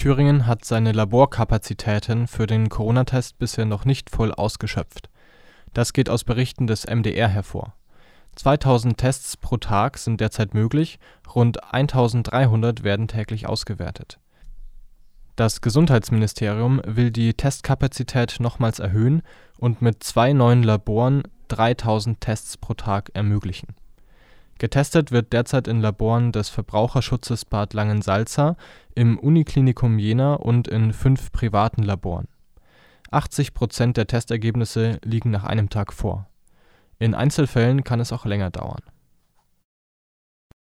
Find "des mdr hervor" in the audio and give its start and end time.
6.66-7.74